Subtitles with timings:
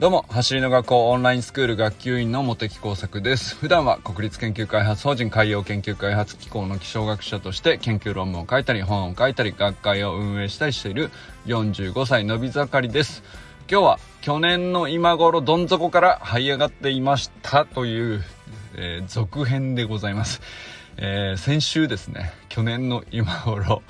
[0.00, 3.54] どうも、走りの学校オンラインスクール学級委員の茂木耕作です。
[3.54, 11.10] 普段は国立研究開発法人海洋研究開発機構の気象学者として研究論文を書いたり、本を書いたり、学会を運営したりしている
[11.44, 13.22] 45歳のび盛りです。
[13.70, 18.24] 今日は去年の今頃どん底から這い上がっていましたという、
[18.76, 20.40] えー、続編でございます。
[20.96, 23.82] えー、先週ですね、去年の今頃、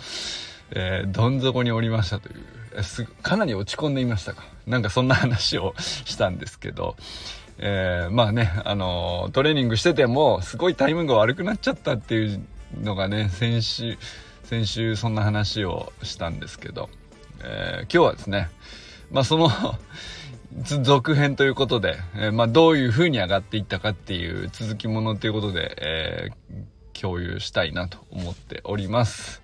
[0.73, 4.43] えー、どん底におりましたという、すかなり落ち込んでいましたか？
[4.71, 6.97] なんかそんな話をしたんですけど、
[7.59, 12.41] えー、まあね、あのー、トレーニングしてても、すごいタイミングが悪くなっちゃったっていう
[12.81, 13.99] のがね、先週、
[14.45, 16.89] 先週そんな話をしたんですけど、
[17.43, 18.49] えー、今日はですね、
[19.11, 19.51] まあその
[20.83, 26.29] 続編ということで、え、まあどういう風に上がっていったかっていう続きものということで、え、
[26.93, 29.43] 共有したいなと思っております。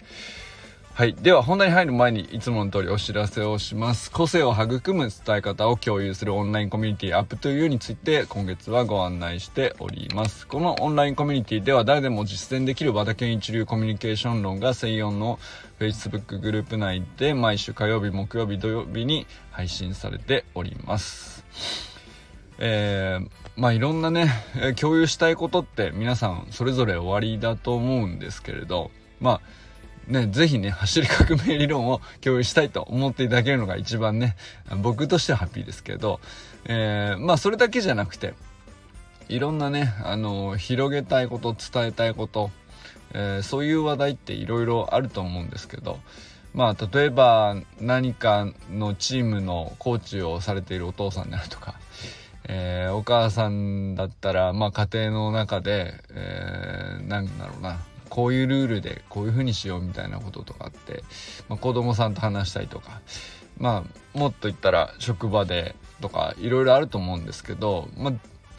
[0.96, 1.14] はい。
[1.14, 4.10] では本題に入る前にいつもの通りお知らせをします。
[4.10, 10.46] 個性を育む伝え方を共有するオンラインコミュニティアップというについて今月はご案内しております。
[10.46, 15.38] このオンラインコミュニティでは誰でも実践できる和田健一流コミュニケーション論が専用の
[15.78, 21.44] Facebook グループ内で毎週火曜日、木曜日、土曜日に配信されております。
[22.58, 24.32] えー、まあいろんなね、
[24.80, 29.40] 共有したいことって皆さんそれぞれ終わりだと思うんですけれど、まあ
[30.08, 34.36] ね、ぜひね、走り革命理論を共有したいと思っていただけるのが一番ね、
[34.82, 36.20] 僕としてはハッピーですけど、
[36.66, 38.34] えー、まあそれだけじゃなくて、
[39.28, 42.50] いろんなね、あの、広げたいこと、伝えたいこと、
[43.14, 45.98] えー、そういう話題っていろいろあると思うんですけど、
[46.54, 51.74] まあ例えば何かのチームのコーチをされているお父さんであるとか、
[52.48, 61.02] えー、お母さんだったら、まあ家庭の中で、えー、なんだろうな、こういうルールでこういう風にしようみたいなこととかって、
[61.48, 63.00] まあ、子供さんと話したりとか
[63.58, 68.14] まあもっと言ったら職場でとかいろいろあると思うんですけど、まあ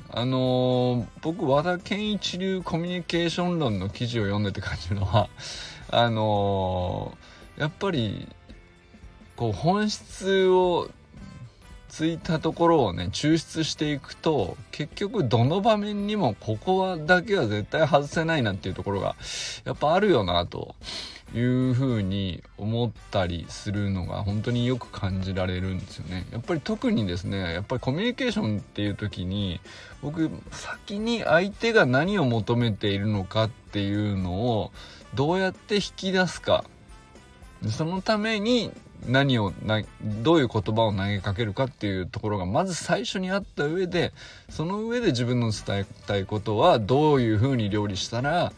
[0.09, 5.29] あのー、僕和田健一流コミュニケーション論の記事を読んでて感じるのは
[5.89, 8.27] あのー、やっぱり
[9.35, 10.89] こう本質を
[11.89, 19.15] ついたところをね抽出していくと結局どの場面にもここはだけは絶対外せないなっていうところが
[19.65, 20.75] やっぱあるよなと
[21.33, 26.25] いうふうに思ったりするのが本当によく感じられるんですよね。
[26.31, 29.59] やっぱり特にですねやっぱりコミュニケーションっていう時に
[30.01, 34.71] 僕先に相手が何を求めているのかっていうのを
[35.15, 36.63] どうやって引き出すか
[37.69, 38.71] そのために
[39.05, 44.11] 何をなどういう言葉を投げかけるかっていうところがまず最初にあった上で
[44.49, 48.51] その上で自分の伝えたいことはどういうふうに料理したら、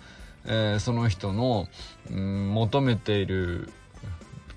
[0.46, 1.68] えー、その人の、
[2.10, 3.70] うん、求めている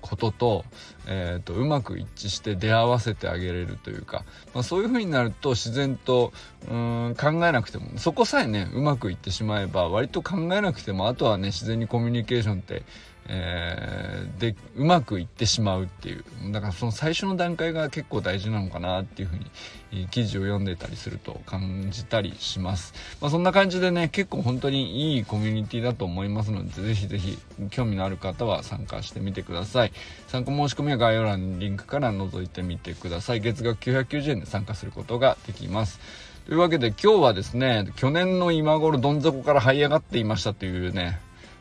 [0.03, 0.65] ことと,、
[1.07, 6.33] えーと、うまく一致して出会わせてあげれるというか、まあ、そういうふうになると自然と
[6.69, 12.83] うん考えなくてもそこさえねうまくいってしまえば割と考えなくてもあとはね自然にコミュニケーションって
[13.27, 16.23] えー、でうまくいってしまうっていう。
[16.51, 27.37] だからその最初の段階が結構大事なのかなっていうふうに記事を読んでたりすると感じたりします、まあ、そんな感じでね結構本当にいいコミュニティだと思いますのでぜひぜひ
[27.69, 29.93] 興味のある方は参加してみてください。
[30.27, 33.39] 参加申し込みは概要欄にリンクから覗いてみてください。
[33.39, 35.99] 月額990円で参加することができます。
[36.45, 41.19] というわけで今日はですね去年の今頃どん底から這い上がっていましたというね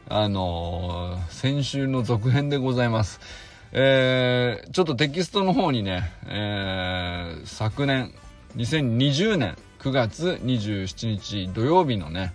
[0.08, 3.20] あのー、先週の続編でございます。
[3.72, 8.12] えー、ちょっとテキストの方にね、えー、昨年、
[8.56, 12.32] 2020年9月27日土曜日のね、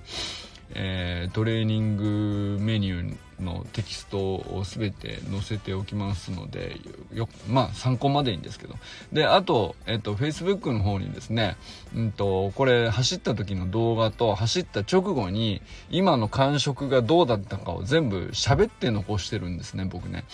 [0.73, 6.77] えー、トレーニングメニューのテキストを全て載せておきますので
[7.13, 8.75] よまあ参考までにですけど。
[9.11, 11.55] であと、えっと、Facebook の方にですね、
[11.95, 20.25] うんと、これ走った時の動画と走った直後に今の感触がどうだったかを全部喋って残してるんですね僕ね。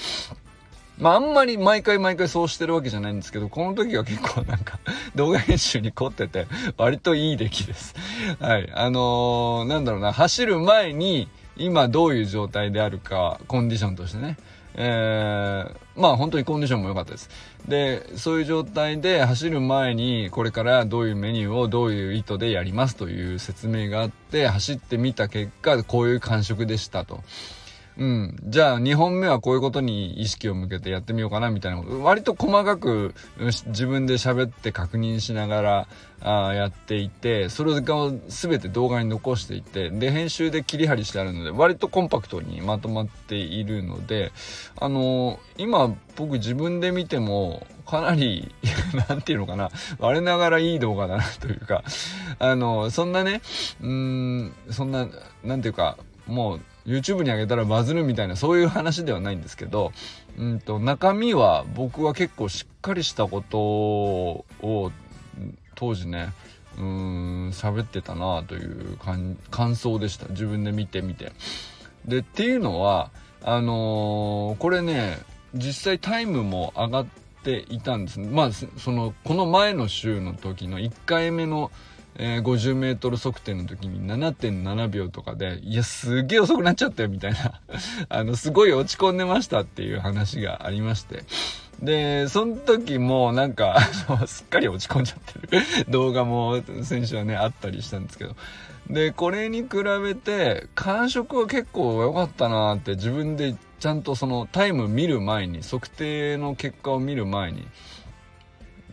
[1.00, 4.80] まああんまり毎回毎回そうしてるわけじゃないんですけど、この時は結構なんか
[5.16, 6.48] 動画編集に凝ってて、
[6.78, 7.96] 割といい出来です。
[8.40, 8.70] はい。
[8.74, 14.38] あのー、なんだろうな、走る前に今どういう状態であるか、コンディションとしてね。
[14.76, 17.30] えー、まあ本当にコンディションも良かったです。
[17.68, 27.22] で、そういう状態で走る前にこれからどういうメニューをどういう意図でやりますという説明があって走ってみた結果こういう感触でしたと。
[27.98, 28.36] うん。
[28.44, 32.04] じゃあ2本目はこういうことに意識を向けてやってみようかなみたいなこと。
[32.04, 33.14] 割と細かく
[33.68, 35.88] 自分で喋って確認しながら
[36.22, 44.32] あやっていて、それを全て動画に残していて、で、編集で切り張りしてあるので、割とコンパクトにまとまっているので、
[44.80, 48.54] あのー、今僕自分で見てもかなり、
[49.10, 49.70] なんていうのかな、
[50.00, 51.84] 我ながらいい動画だなというか、
[52.40, 53.42] あのー、そんなね、
[53.82, 55.08] うん、そんな、
[55.44, 59.92] なんていうか、もう YouTube に上げたらバズるみたいなそういう話ではないんですけど、
[60.38, 64.46] うんと、中身は僕は結構しっかりしたことを
[65.76, 66.34] 当時ね、
[66.78, 70.28] うーん、喋ってたなという感想でした。
[70.30, 71.32] 自分で見てみて。
[72.06, 75.20] で、っていうのは、あのー、これね、
[75.54, 77.06] 実際タイムも上がっ
[77.44, 78.20] ていたんです。
[78.20, 81.72] まあ、その、この前の週の時の1回目の
[82.16, 87.60] えー、50メートル測定の時に7.7秒とかで、いや、すげえ遅くなっちゃったよ、みたいな
[88.10, 91.24] あの、すごい落ち込んでましたっていう話がありまして。
[91.82, 93.80] で、その時もなんか、
[94.28, 95.20] すっかり落ち込んじゃっ
[95.50, 98.36] てる 動画も先週はね、あったりしたんですけど。
[98.90, 107.68] で、これに比べて、感触は結構良かったなって自分でちゃんとそのタイム見る前に、測定の結果を見る前に、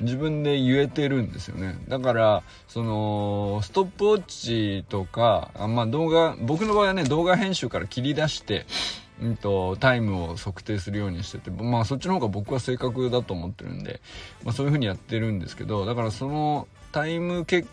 [0.00, 8.66] 自分で言えてるんですよねだからそのストップウォッチとかあまあ動画僕の場合はね動画編集から切り出して
[9.22, 14.00] うんと、タイムを測定するようにしてて、まあそっちの方が僕は正確だと思ってるんで、
[14.44, 17.66] まあそういう風にやってるんですけど、だからそのタイムけ、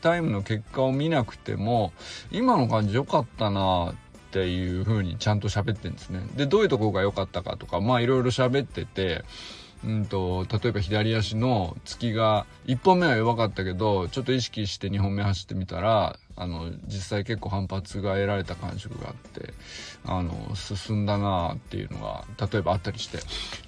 [0.00, 1.92] タイムの結果を見なくても、
[2.32, 3.94] 今の感じ良かったなっ
[4.32, 6.22] ていう風にちゃんと喋ってんですね。
[6.34, 9.24] で、どういうとこが良かったかとか、まあいろいろ喋ってて、
[9.84, 19.54] うんと、例えば左足の突きが、1本目は弱かったけど、ちょっと意識して2本目走ってみたら、あの、実際結構反発が得られた感触があって、
[20.04, 23.18] あの、進んだなっていうのが、例えばあったりして。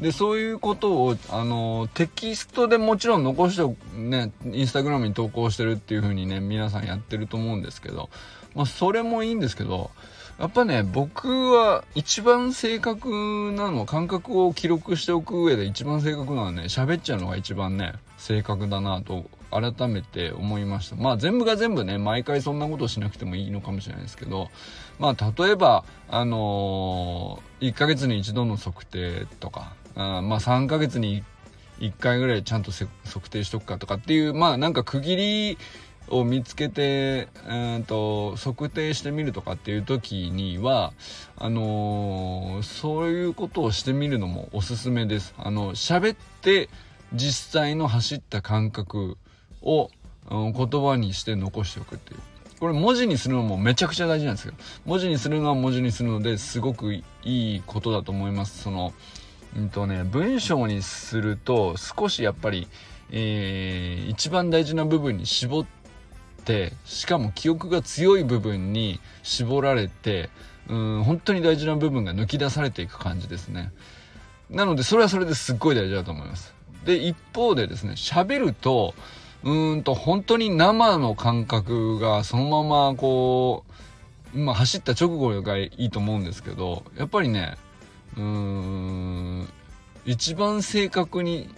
[0.01, 8.11] で、そういうことを、あの、テキストでもちろん残してね、インスタグラムに投稿してるっていう風にね、皆さんやってると思うんですけど、
[8.55, 9.91] まあ、それもいいんですけど、
[10.39, 20.97] やっぱね、僕は一番正確なのは感覚を記録しておく上で一番正確なのはね、喋っちゃうのが一番ね、正確だなと改めて思いました。
[20.97, 24.49] まあ全部が全部ね、毎回そんなことしなくてもいいのかもしれないですけど、
[24.99, 31.23] まあ例えば、あのー、1ヶ月に一度の測定とか、あまあ3ヶ月に
[31.81, 35.59] 1回ぐらいちゃんと測定しとくかとかっていう、まあなんか区切り
[36.09, 40.93] を見つけて、えーと、測定してみるとかっていう時には
[41.37, 45.35] あのー、そういうことをしてみるのもおすすめです。
[45.39, 46.69] あの喋って
[47.15, 49.17] 実際の走った感覚
[49.63, 49.91] を、
[50.31, 52.21] うん、言葉にして残しておくっていう。
[52.61, 54.55] これ文字にするのもめちゃくちゃ大事なんですよ。
[54.87, 58.63] 文字にするのは文字にするのですごくいいことだと思います。
[58.63, 58.93] その、
[59.57, 62.69] うんとね、文章にすると少しやっぱり、
[63.11, 65.82] えー、一番大事な部分に絞って
[66.43, 70.29] ってしかも記憶が強い部分に絞られて
[70.69, 73.73] うん本当に大事な部分が抜き出されていく感じですね。
[74.51, 76.55] なのでそれはそれですっごい大事だと思います。
[76.85, 78.95] で一方でですね喋ると
[79.45, 83.65] うんと本当に生の感覚がそのままこ
[84.35, 87.57] うまあ走った直後がいいと思うんですけどやっぱりね
[88.17, 89.49] うん
[90.05, 91.49] 一番正確に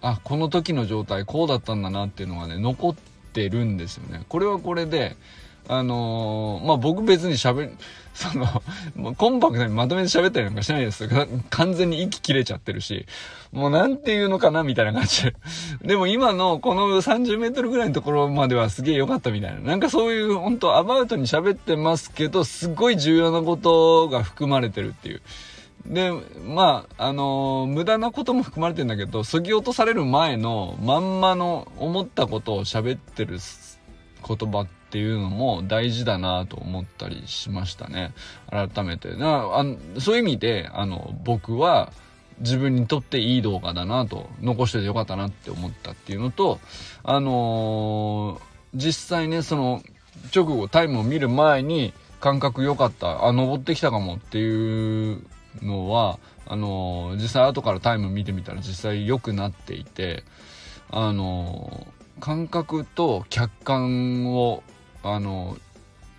[0.00, 2.94] あこの時の状態こうだったんだなっていうのがね残っ
[3.28, 4.24] てるんですよね。
[4.28, 5.16] これはこれで、
[5.68, 7.70] あのー、まあ、僕別に喋、
[8.14, 8.46] その、
[9.14, 11.10] コンパクトにまとめて喋ったりなんかしないですよ。
[11.50, 13.06] 完全に息切れちゃってるし、
[13.52, 15.34] もうなんていうのかなみたいな感じで。
[15.84, 19.60] でも今のこの30メートルぐらいのところまではすげえ良かったみたいな。
[19.60, 25.20] なんかそういう本当アバウトに喋ってますけど、すごい重要なことが含まれてるっていう。
[25.88, 26.12] で、
[26.46, 33.38] まあ、あのー、無駄なことも含まれてんだけど、そぎ落とされる前のまんまの思ったことを喋ってる
[34.26, 38.12] 言葉っていうのも大事だなと思ったりしましたね。
[38.50, 39.14] 改めて。
[39.16, 39.64] なあ
[39.98, 41.90] そういう意味で、あの、僕は
[42.40, 46.60] 自分にとっていい動画だなと、残しててよかったなって思ったっていうのと、
[47.02, 49.82] あのー、実際ね、その、
[50.34, 55.22] 直後タイムを見る前に感覚良かった、あ、登ってきたかもっていう
[55.62, 60.24] のはあの実際後からタイム見てみたら実際良くなっていて
[60.90, 61.86] あの
[62.20, 64.62] 感覚と客観を
[65.02, 65.56] あの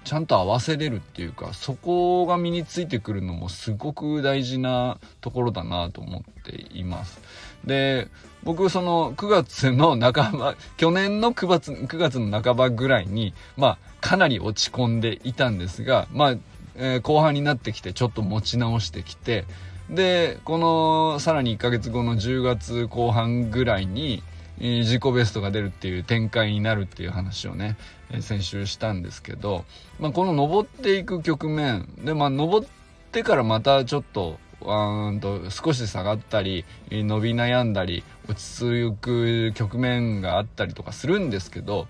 [0.06, 7.22] ちゃんと合わせれるっていうかそこが身についてくるのもすごく大事なところだなと思っています。
[7.66, 8.08] で
[8.44, 16.36] 僕その9月の半ば 去年の9月 ,9 月の半ばぐらいにまあかなり落ち込んでいたんですがまあ
[16.80, 19.46] えー、後半になってきてちょっと持ち直してきて
[19.90, 24.24] でこのさらに1ヶ月後の10月後半ぐらいに、
[24.60, 27.78] えー、自己ベストが出るっていう展開になるっていう話をね、
[28.12, 29.66] えー、先週したんですけど、
[30.00, 32.68] まあ、この登っていく局面でまあ登っ
[33.12, 41.88] てからまたちょっとうんと少し下がったり伸び悩んだり落ち着く局面があったりとかするんですけど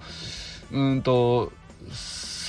[0.72, 1.52] うんと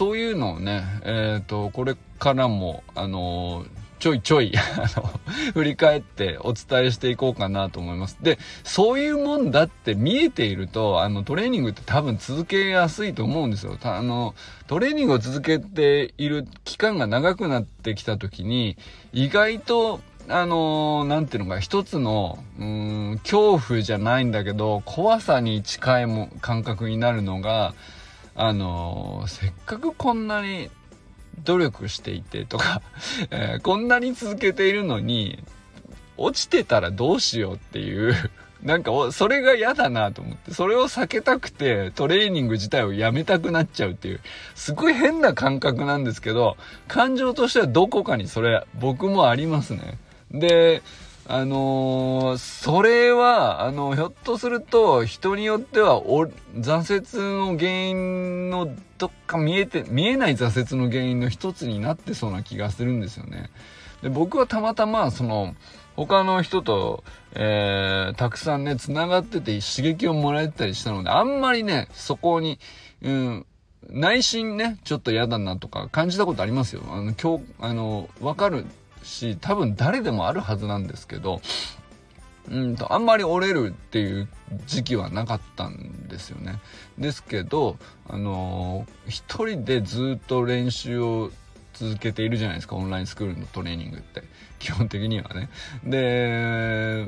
[0.01, 3.67] そういうのをねえっ、ー、とこれからもあの
[3.99, 4.51] ちょいちょい
[5.53, 8.17] 振り返ってお伝えしていこうかなと思います。
[8.23, 13.77] で、そういうもんだって見えていると、あの、トレーニングって多分続けやすいと思うんですよ。
[13.83, 14.35] あの、
[14.69, 18.79] トレーニングを続けている期間が長くなってきた時に、
[19.13, 27.75] 意外とあのー、ていうのか、一つの、うん、恐怖じゃないんだけど、怖さに近いも感覚になるのが、
[28.43, 30.71] あの、せっかくこんなに
[31.45, 32.81] 努力していてとか
[33.31, 35.45] えー、こんなに続けているのに、
[36.17, 38.15] 落ちてたらどうしようっていう
[38.65, 44.21] なんか、それが嫌だなと思って、それを避けたくて、トレーニング自体をやめたくなっちゃうっていう、
[44.55, 46.57] すごい変な感覚なんですけど、
[46.89, 49.99] 感情としてはどこかにそれ、僕もありますね。
[50.31, 50.83] で、
[51.33, 58.69] あのー、それは、あの、ひょっとすると、人によっては、お、挫折の原因の、
[58.99, 63.49] どっか見えて、見えない挫折の原因の一つになってそうな気がするんですよね。
[64.03, 65.55] で、僕はたまたま、その、
[65.95, 72.59] 他の人と、えー、たくさんね、繋がってて刺激をもらえたりしたので、あんまりね、そこに、
[73.03, 73.47] うん、
[73.89, 76.83] 内心ね、ちょっと嫌だなとか感じたことありますよ。
[76.91, 78.67] あの、今日、あの、わかる
[79.03, 81.41] し多分誰でもあるはずなんですけど
[82.51, 84.29] うんとあんまり折れるっていう
[84.67, 86.59] 時期はなかったんですよね。
[86.99, 87.77] ですけど
[88.09, 91.31] あのー、一人でずっと練習を
[91.75, 94.23] 続けているじゃないですかオンラインスクールのトレーニングって
[94.59, 95.49] 基本的にはね。
[95.85, 97.07] で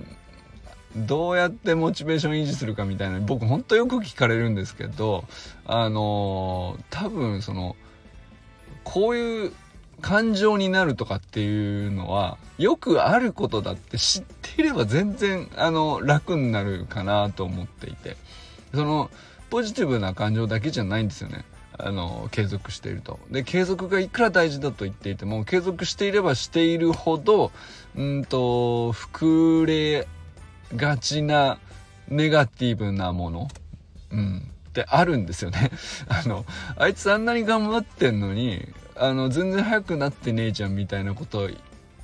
[0.95, 5.25] どうやってモチベーション維持するかみたいな僕ほんとよく聞かれるんですけど
[5.65, 7.77] あのー、多分その
[8.85, 9.53] こういう
[10.01, 18.17] 感情になるとかっていうのはよくあることだって知っていれば全然あの楽になるかなと思っていて。
[18.75, 19.11] その
[19.51, 21.45] ポジティブな感情だけじゃないんですよね。
[21.79, 23.19] あの継続していると。
[23.31, 27.51] で継続がいくら大事だと言っていても継続していればしているほど
[27.97, 30.07] うんと膨れ
[30.77, 31.59] がちな
[32.09, 33.49] ネガティブなもの
[34.11, 35.71] うんってあるんですよね。
[36.09, 36.45] あの
[36.77, 41.49] あいつあんなに頑張ってんのにあの全然早くなってねえじゃんみたいなことを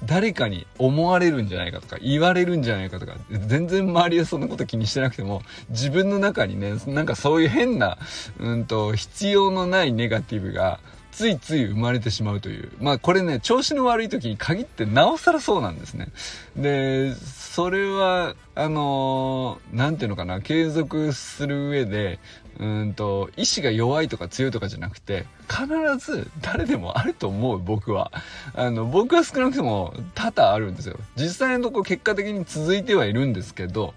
[0.04, 7.98] 誰かに思われるんじゃないかとか言われるんじゃないかとか全然周りはそんなこと気にしてなくても自分の中にねなんかそういう変な
[8.38, 10.78] うんと必要のないネガティブが
[11.18, 12.70] ついつい生まれてしまうという。
[12.80, 16.10] まあこれね、調子の悪い時に限ってなおさらそうなんですね。
[16.56, 22.20] で、それは、あのー、ていうのかな、継続する上で、
[22.60, 25.66] うんと、意志が弱いとか強いとかじゃなくて、必
[25.98, 28.12] ず誰でもあると思う、僕は。
[28.54, 31.00] あの、僕は少なくとも多々あるんですよ。
[31.16, 33.92] 実際のとこ結果的に続いてはいるんですけど、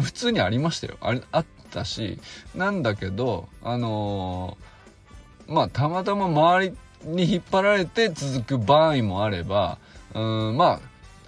[0.00, 0.96] 普通にありましたよ。
[1.02, 2.18] ああったし、
[2.54, 4.71] なんだけど、あのー
[5.48, 9.78] まあたまたま周りに引っ張られて続く場合もあれば
[10.14, 10.20] う
[10.52, 10.80] んま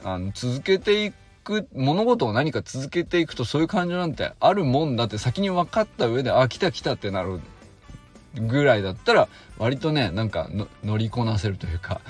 [0.05, 7.41] ああの続けていく物事を何か続けていくとそういう感情なんてあるもんだって先に分かった上であ来た来たってなる
[8.35, 9.29] ぐらいだったら
[9.59, 10.49] 割とねなんか
[10.85, 12.01] 乗りこなせるというか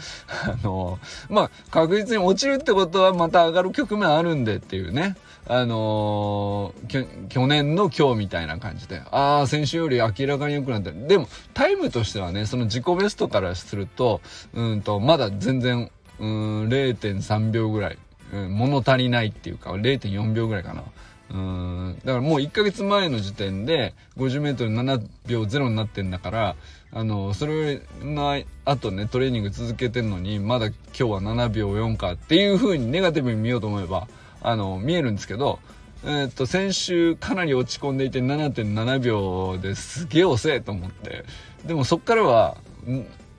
[0.45, 5.17] あのまあ確実に落ちるってことはまた上がる局面あるんでっていうね。
[5.47, 11.07] あのー、去年の今日みたいな感じで、ああ、先週より明らかに良くなってる。
[11.07, 14.23] でも、タイムとしてはね、その自己ベストからすると、
[14.55, 17.99] うんと、まだ全然、うん、0.3秒ぐらい、
[18.33, 20.83] うん、物足りないっていうか、0.4秒ぐらいかな。
[21.31, 26.57] うん、だからもう1ヶ月前の時点で50メートル7秒0になってんだから、
[26.93, 34.07] あの、それの後ね、トレーニング続けてんのに、まだ今日は7秒4かっていう風にネガティブに見ようと思えば、
[34.45, 35.59] あの、見えるんですけど、
[36.05, 41.25] えー、っと、先週かなり落ち込んでいて7.7秒ですげえ遅えと思って、
[41.65, 42.59] でもそっからは、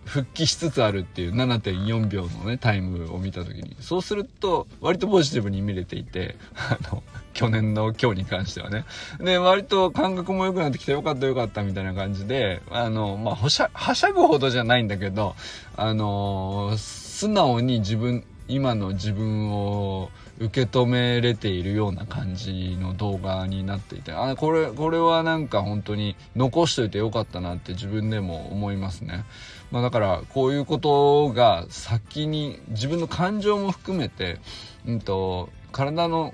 [0.05, 3.75] 復帰しつつあるっていう7.4秒のね、タイムを見た時に。
[3.79, 8.85] そうすると、割とポジティブに見れていて、あの、去年の今日に関してはね。
[9.19, 15.35] で、割と感覚も良くなってきてよかったよかったみたいな感じで、あの、まあ、はしゃ、はしゃぐほどじゃないんだけど、
[15.75, 29.23] あの、素直に自分今の自分を受け止めれているような感じの動画になっていてあこれこれはなんか本当に残しといてよかったなって自分でも思いますね、
[29.71, 34.39] まあ、だからこういうことが先に自分の感情も含めて、
[34.85, 36.33] うんと、体の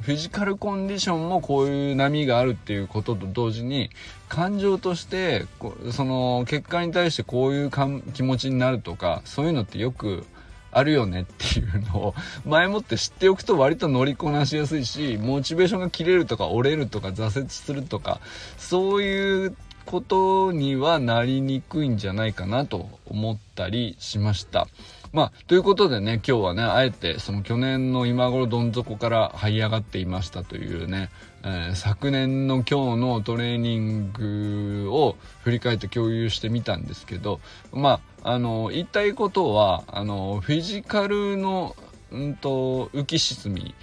[0.00, 3.90] フィジカルコンディションもこういう波があるっていうことと同時に
[4.28, 5.44] 感情として
[5.92, 7.70] その結果に対してこういう
[8.14, 10.24] 気持ちになるとかそういうのってよく
[10.72, 12.14] あるよねっていうのを
[12.44, 18.20] 前もって知っておくと割と乗りこなしやすいしモチベーションが切れるとか折れるとか挫折するとか
[18.56, 24.68] そういうことにはなりにくいんじゃないかなと思ったりしました。
[25.12, 31.10] まあ、ということでね、今日はね、あえてその去年の今頃どん底から這い上がっていましたというね、
[31.44, 37.40] えー、昨年の今日のトレーニングを振り返って共有してみたんですけど、
[37.72, 41.74] まあ、あの、言いたいことは、あの、フィジカルの、
[42.12, 43.74] うんと、浮き沈み、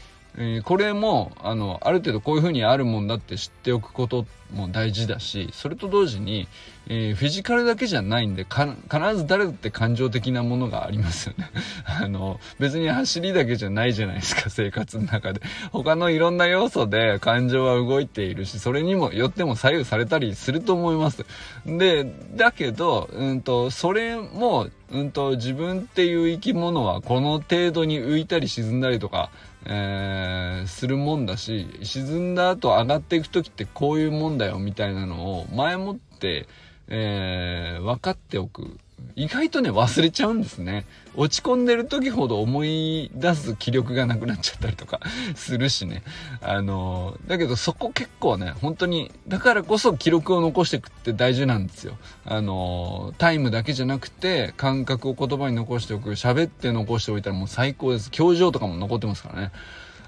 [0.42, 6.48] えー、これもあのある程度こういう風にあるもんだって知っておくことも大事だしそれと同時に、
[6.88, 11.52] えー、フィジカルだけじゃないんで必ず誰だって感情的なものがありますよね。
[11.86, 15.42] あの別に走りだけじゃないじゃないですか生活の中で。
[15.72, 21.26] 他のいろんな要素で感情は動いているしそれにもよっても左右されたりすると思います。
[21.66, 29.30] でだけど、うんと、それもうんと自分っていう生き物はこの程度に浮いたり沈んだりとか
[29.66, 36.48] えー、するもんだし沈んだ後上がっていく時ってこういうもんだよみたいなのを前もって、
[36.88, 38.78] えー、分かっておく。
[39.16, 40.86] 意外とね忘れちゃうんですね。
[41.16, 45.02] 落ち込んでる時ほど思い出す気力がなくなっちゃったりとか
[45.36, 46.04] するしね。
[46.42, 51.98] あのだけどそこ結構ね本当にだからこそ記録を残していくって大事なんですよ。
[52.26, 58.12] あのタイムだけじゃなくて感覚を言葉に残しておく喋って残しておいたらもう最高です。
[58.18, 59.52] 表情とかも残ってますからね。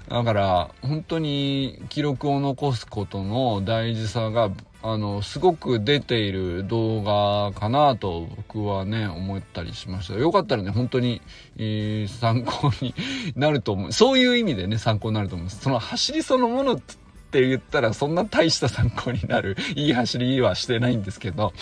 [0.08, 4.50] だから本当に記録を残すことの大事さが
[4.84, 10.14] あのすごく出ている動画かなと僕はね思ったりしました。
[10.14, 11.22] よかったらね本当に、
[11.56, 12.92] えー、参考に
[13.36, 13.92] なると思う。
[13.94, 19.56] そういう意味でね参考になると思いますその走りそのものって言ったらそんな大した参考になる。
[19.76, 21.52] いい走りはしてないんですけど。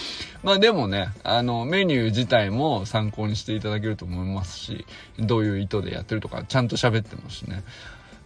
[0.43, 4.87] まあでもねあのメニュー自体も参考にしていただけると思いますし
[5.19, 7.65] どういう意図でやってるとかちゃんと喋ってますしね。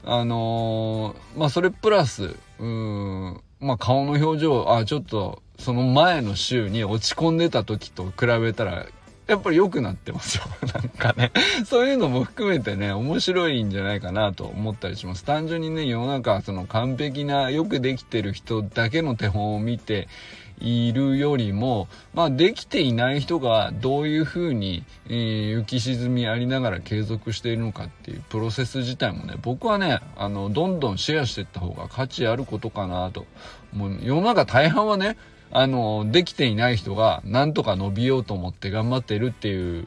[0.04, 8.86] あのー、まあそれプラスうんまあ顔の表情、あ、ちょっとその前の週に落ち込んでた時と比べたら、
[9.26, 10.44] やっぱり良くなってますよ。
[10.74, 11.32] なんかね。
[11.64, 15.24] そういうのも含めてね、面白いんじゃないかなと思ったりします。
[15.24, 20.08] 単純にね、世の中、その完璧な、よくできてる人だけの手本を見て、
[20.58, 33.26] いるよりも、まあ、できていない人がどういうふうに、えー、浮き沈みありながら継続しているのかっていうプロセス自体もね、僕はね、あの、どんどんシェアしていった方が価値あることかなと。
[33.72, 35.16] もう世の中大半はね、
[35.50, 39.86] あの、できていない人がなんとか伸びようと思って頑張ってるっていう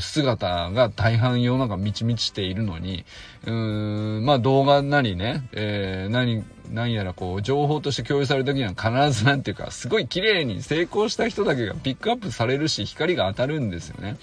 [0.00, 3.04] 姿が大半世の中満ち満ちているのに、
[3.46, 14.16] うーん、まあ動画なりね、えー、何、何やらこう、情報として共有される時には必ずなんていうか、すごい綺麗に成功した人だけがピックアップされるし、光が当たるんですよね。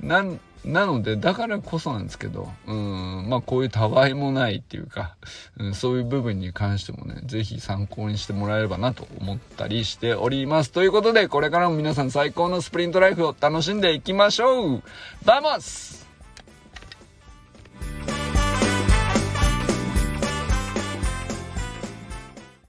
[0.00, 0.24] な、
[0.64, 5.14] なので、だからこそなんですけど、うん、まあこういうたわいもないっていうか、
[5.58, 10.72] うん、そういう部分に関してもね、ぜひ参考にしてもらえればなと思ったりしております。
[10.72, 14.82] ということで、これからも皆さん最高のスプリントライフを楽しんでいきましょう
[15.24, 16.05] vamos